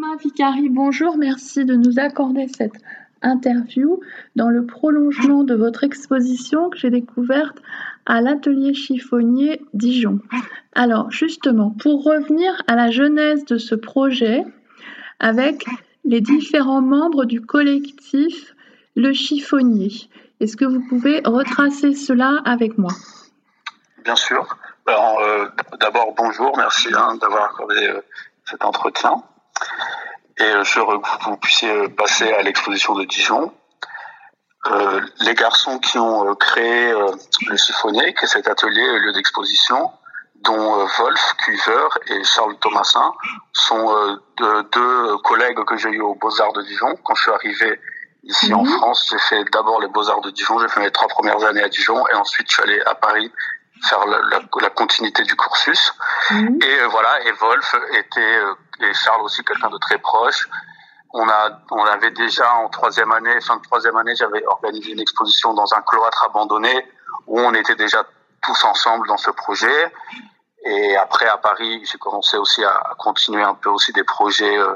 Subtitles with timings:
[0.00, 2.76] Romain Vicari, bonjour, merci de nous accorder cette
[3.20, 3.98] interview
[4.36, 7.58] dans le prolongement de votre exposition que j'ai découverte
[8.06, 10.20] à l'atelier chiffonnier Dijon.
[10.72, 14.44] Alors justement, pour revenir à la genèse de ce projet
[15.18, 15.66] avec
[16.04, 18.54] les différents membres du collectif
[18.94, 19.90] Le Chiffonnier,
[20.38, 22.92] est-ce que vous pouvez retracer cela avec moi?
[24.04, 24.46] Bien sûr.
[24.88, 25.48] Euh,
[25.80, 28.00] d'abord, bonjour, merci hein, d'avoir accordé euh,
[28.44, 29.24] cet entretien.
[30.38, 33.52] Et euh, je que vous puissiez passer à l'exposition de Dijon.
[35.20, 36.92] les garçons qui ont créé
[37.48, 39.90] le chiffonnier, qui est cet atelier, lieu d'exposition,
[40.42, 43.12] dont Wolf Cuiver et Charles Thomasin,
[43.52, 46.96] sont deux collègues que j'ai eu aux Beaux-Arts de Dijon.
[47.02, 47.80] Quand je suis arrivé
[48.24, 48.70] ici en mhm.
[48.78, 51.68] France, j'ai fait d'abord les Beaux-Arts de Dijon, j'ai fait mes trois premières années à
[51.68, 53.32] Dijon, et ensuite je suis allé à Paris
[53.84, 54.18] faire la,
[54.60, 55.92] la, continuité du cursus.
[56.30, 56.58] Mhm.
[56.62, 60.48] Et euh, voilà, et Wolf était, euh, et Charles aussi, quelqu'un de très proche.
[61.14, 65.00] On, a, on avait déjà en troisième année, fin de troisième année, j'avais organisé une
[65.00, 66.86] exposition dans un cloître abandonné
[67.26, 68.04] où on était déjà
[68.42, 69.92] tous ensemble dans ce projet.
[70.64, 74.58] Et après, à Paris, j'ai commencé aussi à, à, continuer un peu aussi des projets
[74.58, 74.74] euh,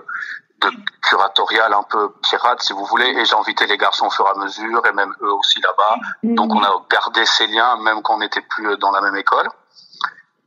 [1.02, 4.30] curatorial un peu pirate, si vous voulez, et j'ai invité les garçons au fur et
[4.30, 5.96] à mesure, et même eux aussi là-bas.
[6.22, 6.34] Mm.
[6.34, 9.48] Donc on a gardé ces liens, même quand on n'était plus dans la même école.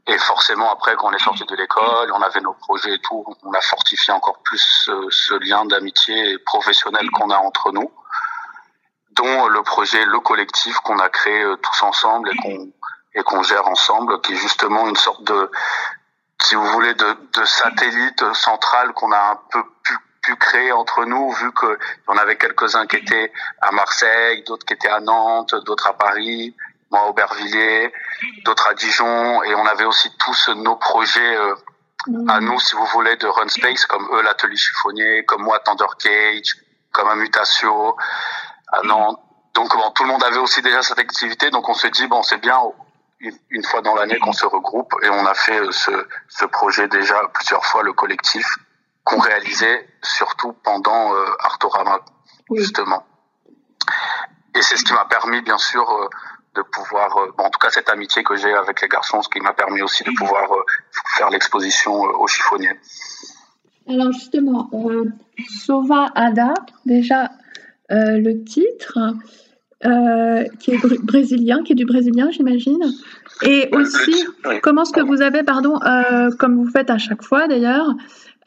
[0.08, 3.26] Et forcément, après, quand on est sorti de l'école, on avait nos projets et tout,
[3.44, 7.92] on a fortifié encore plus ce, lien d'amitié professionnel qu'on a entre nous,
[9.12, 12.72] dont le projet Le Collectif qu'on a créé euh, tous ensemble et qu'on
[13.16, 15.50] et qu'on gère ensemble, qui est justement une sorte de,
[16.42, 21.06] si vous voulez, de, de satellite central qu'on a un peu pu pu créer entre
[21.06, 23.32] nous, vu y en avait quelques-uns qui étaient
[23.62, 26.56] à Marseille, d'autres qui étaient à Nantes, d'autres à Paris,
[26.90, 27.94] moi à Aubervilliers,
[28.44, 31.56] d'autres à Dijon, et on avait aussi tous nos projets euh,
[32.28, 35.94] à nous, si vous voulez, de Run Space, comme eux, l'atelier chiffonnier, comme moi, Thunder
[36.00, 36.56] Cage,
[36.92, 37.96] comme Amutatio,
[38.72, 39.20] à Nantes.
[39.54, 42.24] Donc bon, tout le monde avait aussi déjà cette activité, donc on se dit, bon,
[42.24, 42.60] c'est bien,
[43.50, 45.92] une fois dans l'année qu'on se regroupe, et on a fait euh, ce,
[46.30, 48.48] ce projet déjà plusieurs fois, le collectif,
[49.06, 52.00] qu'on réalisait surtout pendant euh, Artorama,
[52.54, 53.04] justement.
[54.56, 56.08] Et c'est ce qui m'a permis, bien sûr, euh,
[56.56, 59.30] de pouvoir, euh, bon, en tout cas cette amitié que j'ai avec les garçons, ce
[59.30, 60.50] qui m'a permis aussi de pouvoir
[61.16, 62.72] faire l'exposition au chiffonnier.
[63.88, 64.72] Alors justement,
[65.48, 66.56] Sova Ada,
[66.86, 67.30] déjà
[67.90, 68.98] le titre,
[70.60, 72.82] qui est brésilien, qui est du brésilien, j'imagine.
[73.44, 74.26] Et aussi,
[74.64, 75.80] comment est-ce que vous avez, pardon,
[76.40, 77.94] comme vous faites à chaque fois d'ailleurs,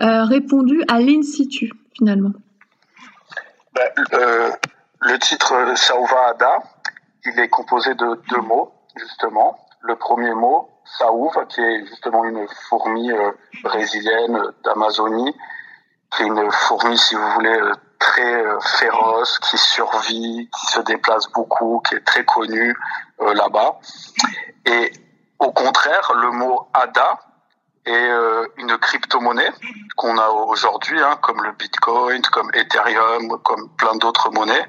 [0.01, 2.33] euh, répondu à l'in situ finalement
[3.75, 4.51] ben, euh,
[5.01, 6.63] Le titre Sauva Ada,
[7.25, 9.59] il est composé de deux mots justement.
[9.81, 13.33] Le premier mot, Sauva, qui est justement une fourmi euh,
[13.65, 15.35] brésilienne d'Amazonie,
[16.13, 17.59] qui est une fourmi, si vous voulez,
[17.99, 18.45] très
[18.79, 22.75] féroce, qui survit, qui se déplace beaucoup, qui est très connue
[23.21, 23.79] là-bas.
[24.65, 24.93] Et
[25.39, 27.19] au contraire, le mot Ada,
[27.89, 29.51] et euh, une crypto-monnaie
[29.97, 34.69] qu'on a aujourd'hui, hein, comme le Bitcoin, comme Ethereum, comme plein d'autres monnaies,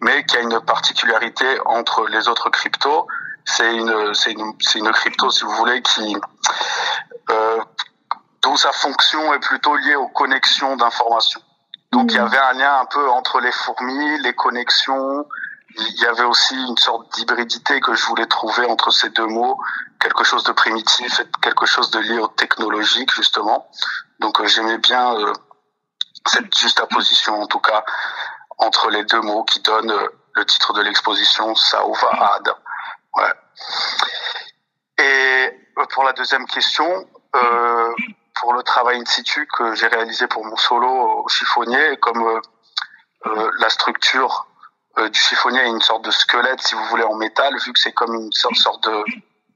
[0.00, 3.08] mais qui a une particularité entre les autres cryptos.
[3.44, 6.16] C'est une, c'est une, c'est une crypto, si vous voulez, qui
[7.30, 7.58] euh,
[8.42, 11.42] dont sa fonction est plutôt liée aux connexions d'informations.
[11.90, 12.24] Donc il y mmh.
[12.24, 15.26] avait un lien un peu entre les fourmis, les connexions,
[15.76, 19.58] il y avait aussi une sorte d'hybridité que je voulais trouver entre ces deux mots,
[20.00, 23.68] quelque chose de primitif et quelque chose de lié au technologique justement.
[24.18, 25.32] Donc euh, j'aimais bien euh,
[26.26, 27.84] cette juxtaposition en tout cas
[28.58, 32.52] entre les deux mots qui donnent euh, le titre de l'exposition Sauvahad.
[33.14, 33.32] Ouais.
[34.98, 35.56] Et
[35.92, 37.92] pour la deuxième question, euh,
[38.40, 42.40] pour le travail in situ que j'ai réalisé pour mon solo au chiffonnier, comme
[43.58, 44.49] la structure
[44.98, 47.78] euh, du chiffonnier a une sorte de squelette, si vous voulez, en métal, vu que
[47.78, 49.04] c'est comme une sorte, de,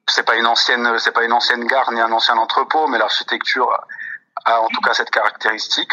[0.07, 3.69] c'est pas une ancienne, c'est pas une ancienne gare ni un ancien entrepôt, mais l'architecture
[4.45, 5.93] a en tout cas cette caractéristique.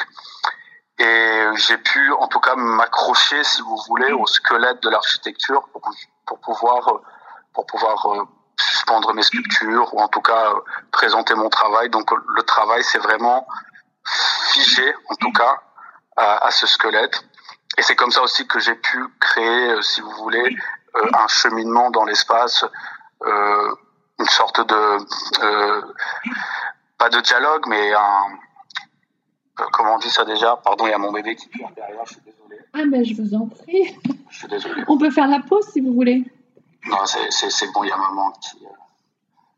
[1.00, 5.82] Et j'ai pu, en tout cas, m'accrocher, si vous voulez, au squelette de l'architecture pour,
[6.28, 7.02] pour pouvoir,
[7.54, 8.24] pour pouvoir euh,
[8.60, 10.60] suspendre mes sculptures ou en tout cas euh,
[10.92, 11.90] présenter mon travail.
[11.90, 13.48] Donc le travail, c'est vraiment
[14.54, 15.62] figé, en tout cas,
[16.18, 17.24] à ce squelette.
[17.78, 20.56] Et c'est comme ça aussi que j'ai pu créer, euh, si vous voulez,
[20.96, 22.66] euh, un cheminement dans l'espace,
[23.24, 23.76] euh,
[24.20, 24.98] une sorte de
[26.98, 28.24] pas de dialogue, mais un
[29.72, 30.56] comment on dit ça déjà?
[30.64, 32.60] Pardon, il y a mon bébé qui pleure derrière, je suis désolé.
[32.74, 33.98] Ah ben je vous en prie.
[34.30, 34.84] Je suis désolé.
[34.88, 36.24] On peut faire la pause si vous voulez.
[36.88, 38.58] Non, c'est bon, il y a maman qui,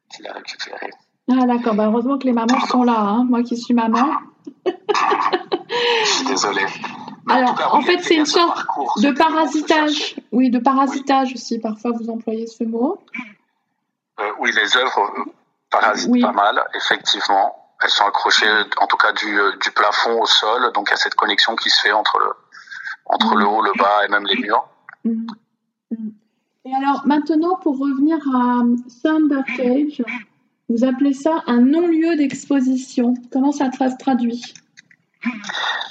[0.10, 0.92] qui l'a récupéré.
[1.32, 3.24] Ah d'accord, bah, heureusement que les mamans sont là, hein.
[3.24, 4.18] moi qui suis maman.
[6.28, 6.66] désolé.
[7.30, 8.66] Alors, en, fait, c'est une sorte
[9.02, 10.16] de parasitage.
[10.32, 11.60] Oui, de parasitage aussi.
[11.60, 13.00] Parfois, vous employez ce mot.
[14.20, 15.32] Euh, oui, les œuvres euh,
[15.70, 17.56] parasitent pas mal, effectivement.
[17.82, 18.48] Elles sont accrochées,
[18.78, 20.72] en tout cas, du, euh, du, plafond au sol.
[20.74, 22.32] Donc, il y a cette connexion qui se fait entre le,
[23.06, 24.68] entre le haut, le bas et même les murs.
[25.06, 25.26] Mm.
[25.92, 26.10] Mm.
[26.66, 28.64] Et alors, maintenant, pour revenir à
[29.02, 30.04] Thunder Cage,
[30.70, 33.14] vous appelez ça un non-lieu d'exposition.
[33.32, 34.54] Comment ça se traduit?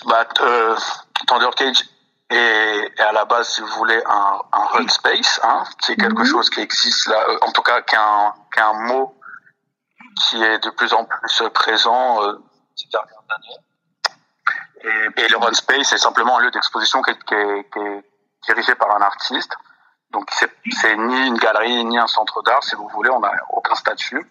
[0.06, 0.76] Bah, euh,
[1.26, 1.84] Thunder Cage
[2.30, 6.20] est, à la base, si vous voulez, un, un run space, hein, qui est quelque
[6.20, 6.26] mhm.
[6.26, 9.14] chose qui existe là, euh, en tout cas, qui est un, mot
[10.24, 12.34] qui est de plus en plus présent euh,
[12.74, 15.12] ces dernières années.
[15.16, 18.04] Et, le run space, c'est simplement un lieu d'exposition qui, est,
[18.46, 19.52] dirigé par un artiste.
[20.10, 23.75] Donc, c'est ni une galerie, ni un centre d'art, si vous voulez, on n'a aucun
[23.75, 24.26] statut.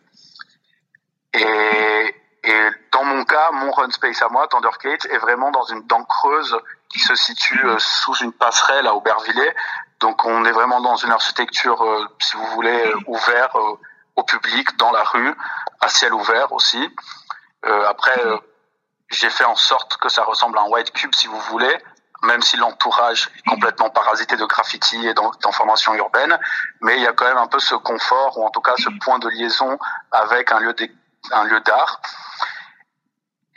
[1.34, 5.64] Et, et dans mon cas, mon run space à moi, Thunder Cage, est vraiment dans
[5.66, 6.58] une dent creuse
[6.92, 9.56] qui se situe euh, sous une passerelle à Aubervilliers.
[10.00, 13.56] Donc on est vraiment dans une architecture, euh, si vous voulez, euh, ouverte
[14.16, 15.34] au public, dans la rue,
[15.80, 16.90] à ciel ouvert aussi.
[17.64, 18.22] après,
[19.10, 21.76] j'ai fait en sorte que ça ressemble à un white cube, si vous voulez,
[22.24, 26.38] même si l'entourage est complètement parasité de graffiti et d'informations urbaines,
[26.82, 28.90] mais il y a quand même un peu ce confort, ou en tout cas ce
[29.04, 29.80] point de liaison
[30.12, 30.76] avec un lieu
[31.32, 32.02] un lieu d'art.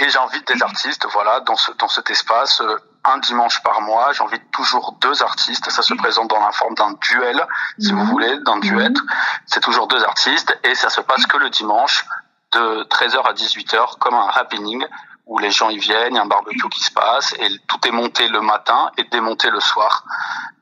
[0.00, 4.12] Et j'invite des artistes, voilà, dans, ce, dans cet espace, euh, un dimanche par mois.
[4.12, 5.70] J'invite toujours deux artistes.
[5.70, 7.46] Ça se présente dans la forme d'un duel,
[7.78, 8.10] si vous mhm.
[8.10, 8.90] voulez, d'un duet.
[8.90, 9.06] Mhm.
[9.46, 12.04] C'est toujours deux artistes et ça se passe que le dimanche
[12.52, 14.84] de 13h à 18h, comme un happening
[15.26, 17.78] où les gens y viennent, il y a un barbecue qui se passe et tout
[17.86, 20.04] est monté le matin et démonté le soir.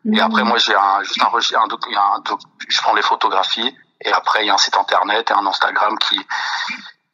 [0.04, 0.20] Et mhm.
[0.20, 2.22] après, moi, j'ai un, juste un, un, un,
[2.68, 5.96] je prends les photographies et après, il y a un site internet et un Instagram
[5.98, 6.18] qui,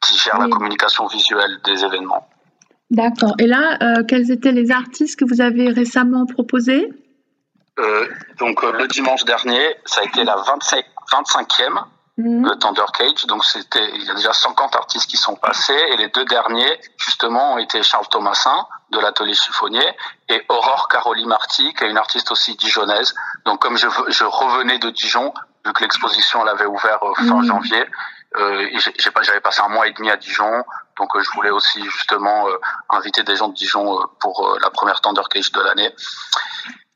[0.01, 2.27] qui gère la communication visuelle des événements.
[2.91, 3.35] D'accord.
[3.37, 6.89] Et là, euh, quels étaient les artistes que vous avez récemment proposés?
[7.77, 8.07] Euh,
[8.39, 11.83] Donc euh, le dimanche dernier, ça a été la 25, 25e
[12.17, 12.49] mmh.
[12.59, 13.25] Thunder Cage.
[13.27, 16.79] Donc c'était, il y a déjà 50 artistes qui sont passés et les deux derniers,
[16.97, 19.85] justement, ont été Charles Thomasin de l'atelier chiffonnier
[20.27, 23.13] et Aurore Caroline Marty, qui est une artiste aussi dijonnaise.
[23.45, 25.31] Donc comme je, je revenais de Dijon,
[25.63, 27.45] vu que l'exposition elle avait ouvert fin mmh.
[27.45, 27.85] janvier,
[28.37, 28.67] euh,
[29.21, 30.63] j'avais passé un mois et demi à Dijon,
[30.99, 32.51] donc euh, je voulais aussi justement euh,
[32.89, 35.89] inviter des gens de Dijon pour la première Thunder Cage de l'année.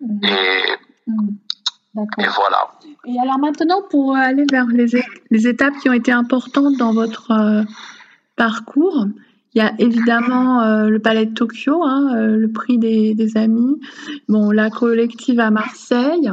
[0.01, 0.25] Mmh.
[0.25, 0.63] Et,
[1.07, 2.01] mmh.
[2.19, 2.71] et, voilà.
[3.05, 4.87] Et alors maintenant, pour aller vers les,
[5.31, 7.63] les, étapes qui ont été importantes dans votre
[8.35, 9.07] parcours,
[9.53, 13.79] il y a évidemment le Palais de Tokyo, hein, le prix des, des, amis,
[14.27, 16.31] bon, la collective à Marseille.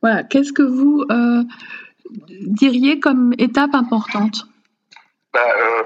[0.00, 1.04] Voilà, qu'est-ce que vous
[2.46, 4.46] diriez comme étape importante?
[5.32, 5.82] Bah, euh,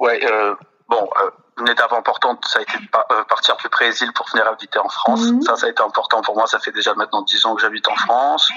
[0.00, 0.54] Ouais, euh,
[0.88, 1.30] bon, euh,
[1.60, 5.26] une étape importante, ça a été de partir du Brésil pour venir habiter en France.
[5.26, 5.42] Mhm.
[5.42, 6.46] Ça, ça a été important pour moi.
[6.46, 8.50] Ça fait déjà maintenant 10 ans que j'habite en France.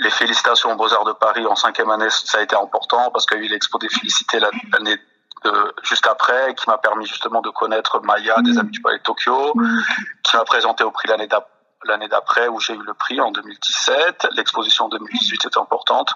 [0.00, 3.38] les félicitations aux Beaux-Arts de Paris en cinquième année, ça a été important parce qu'il
[3.38, 4.98] y a eu l'expo des félicités l'année
[5.82, 8.58] juste après, qui m'a permis justement de connaître Maya, des mhm.
[8.60, 9.82] amis du Palais de Tokyo, mhm.
[10.22, 11.50] qui m'a présenté au prix l'année d'après
[11.84, 14.28] l'année d'après où j'ai eu le prix en 2017.
[14.32, 16.14] L'exposition 2018 était importante.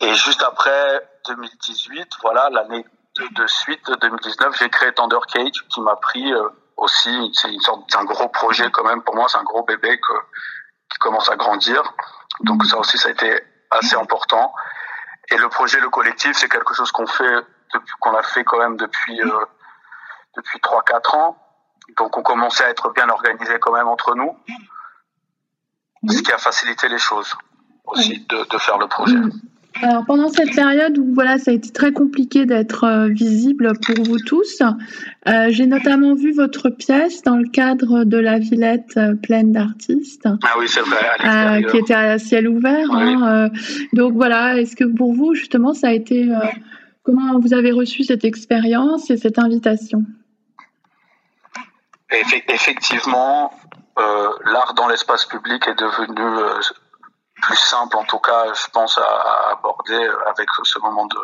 [0.00, 2.84] Et juste après 2018, voilà, l'année
[3.16, 7.90] de, suite, 2019, j'ai créé Thunder Cage qui m'a pris euh, aussi, c'est une sorte,
[7.90, 10.12] d'un gros projet quand même pour moi, c'est un gros bébé que,
[10.90, 11.82] qui commence à grandir.
[12.40, 13.40] Donc ça aussi, ça a été
[13.70, 14.52] assez important.
[15.30, 17.44] Et le projet, le collectif, c'est quelque chose qu'on fait,
[18.00, 19.44] qu'on a fait quand même depuis, euh,
[20.36, 21.38] depuis 3-4 ans.
[21.96, 24.36] Donc on commençait à être bien organisé quand même entre nous,
[26.08, 27.34] ce qui a facilité les choses
[27.86, 29.16] aussi de, faire le projet.
[29.82, 34.04] Alors pendant cette période où voilà, ça a été très compliqué d'être euh, visible pour
[34.04, 34.62] vous tous,
[35.28, 40.28] euh, j'ai notamment vu votre pièce dans le cadre de la Villette euh, pleine d'artistes.
[40.42, 41.62] Ah oui, c'est vrai.
[41.70, 42.90] qui était à ciel ouvert.
[42.92, 43.50] Hein,
[43.92, 46.28] donc voilà, est-ce que pour vous justement ça a été
[47.02, 50.04] comment vous avez reçu cette expérience et cette invitation?
[52.10, 53.52] Effectivement,
[53.98, 56.60] euh, l'art dans l'espace public est devenu euh,
[57.42, 61.18] plus simple, en tout cas, je pense, à, aborder avec ce moment de,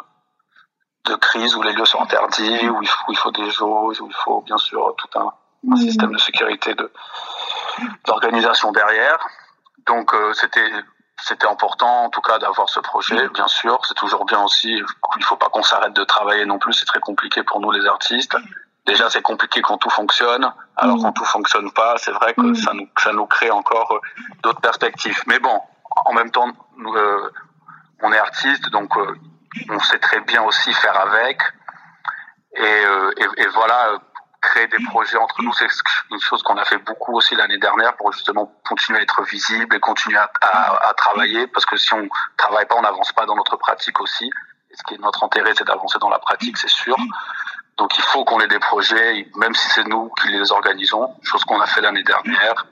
[1.07, 4.07] de crise où les lieux sont interdits, où il faut, il faut des jauges, où
[4.07, 5.33] il faut bien sûr tout un,
[5.73, 6.93] un système de sécurité, de
[8.07, 9.19] d'organisation derrière.
[9.87, 10.71] Donc euh, c'était
[11.25, 13.81] c'était important en tout cas d'avoir ce projet, bien sûr.
[13.87, 14.73] C'est toujours bien aussi.
[15.17, 16.73] Il faut pas qu'on s'arrête de travailler non plus.
[16.75, 18.37] C'est très compliqué pour nous les artistes
[18.87, 20.53] déjà c'est compliqué quand tout fonctionne.
[20.77, 21.03] Alors mm.
[21.03, 22.55] quand tout fonctionne pas, c'est vrai que mm.
[22.55, 24.01] ça nous ça nous crée encore euh,
[24.43, 25.21] d'autres perspectives.
[25.27, 25.61] Mais bon,
[26.05, 27.31] en même temps, euh,
[28.03, 29.15] on est artiste, donc euh,
[29.71, 31.41] on sait très bien aussi faire avec.
[32.55, 32.83] Et,
[33.17, 33.99] et, et voilà,
[34.43, 35.53] créer des projets entre nous.
[35.55, 35.69] C'est
[36.11, 39.75] une chose qu'on a fait beaucoup aussi l'année dernière pour justement continuer à être visible
[39.75, 42.07] et continuer à, à, travailler parce que si on
[42.37, 44.27] travaille pas, on n'avance pas dans notre pratique aussi.
[44.71, 46.97] Et ce qui est notre intérêt, c'est d'avancer dans la pratique, c'est sûr.
[47.79, 51.45] Donc il faut qu'on ait des projets, même si c'est nous qui les organisons, chose
[51.45, 52.67] qu'on a fait l'année dernière.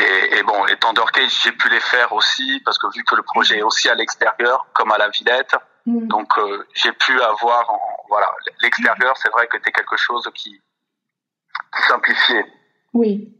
[0.00, 3.16] Et, et, bon, les Tender Cage, j'ai pu les faire aussi parce que vu que
[3.16, 5.54] le projet est aussi à l'extérieur, comme à la Villette,
[5.84, 6.06] mm.
[6.06, 7.70] donc euh, j'ai pu avoir,
[8.08, 8.26] voilà,
[8.62, 12.46] l'extérieur, c'est vrai que c'était quelque chose qui, qui, simplifiait.
[12.94, 13.32] Oui,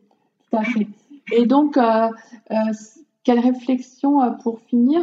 [0.51, 0.87] tout à fait.
[1.33, 2.09] Et donc, euh,
[2.51, 2.55] euh,
[3.25, 5.03] quelle réflexion pour finir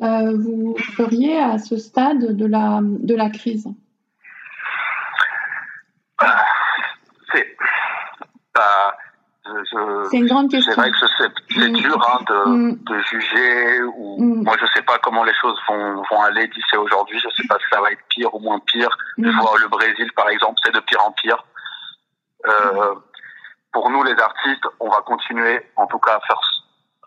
[0.00, 3.68] vous feriez à ce stade de la, de la crise?
[7.32, 7.56] C'est
[10.10, 10.72] c'est une grande question.
[10.72, 10.96] C'est vrai que
[11.50, 11.76] c'est mm.
[11.76, 12.84] dur hein, de, mm.
[12.84, 13.82] de, juger.
[13.96, 14.44] Ou, mm.
[14.44, 17.18] Moi, je sais pas comment les choses vont, vont aller d'ici aujourd'hui.
[17.18, 18.90] Je sais pas si ça va être pire ou moins pire.
[19.18, 21.44] Je vois le Brésil, par exemple, c'est de pire en pire.
[22.46, 22.94] Euh,
[23.72, 26.40] pour nous, les artistes, on va continuer, en tout cas, à faire,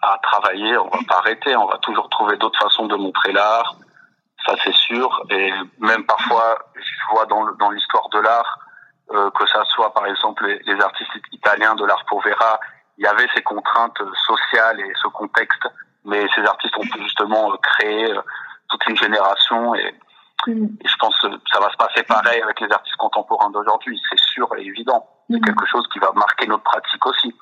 [0.01, 0.77] à travailler.
[0.77, 1.55] On va pas arrêter.
[1.55, 3.75] On va toujours trouver d'autres façons de montrer l'art.
[4.45, 5.23] Ça, c'est sûr.
[5.29, 8.59] Et même parfois, je vois dans, dans l'histoire de l'art,
[9.09, 12.59] que ça soit par exemple les, les artistes italiens de l'art povera,
[12.97, 15.67] il y avait ces contraintes sociales et ce contexte,
[16.05, 18.21] mais ces artistes ont pu justement euh, créer euh,
[18.69, 19.93] toute une génération et,
[20.47, 20.65] mm.
[20.81, 24.19] et, je pense que ça va se passer pareil avec les artistes contemporains d'aujourd'hui, c'est
[24.19, 25.05] sûr et évident.
[25.29, 25.45] C'est mm.
[25.45, 27.35] quelque chose qui va marquer notre pratique aussi.